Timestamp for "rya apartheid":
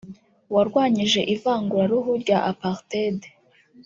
2.23-3.19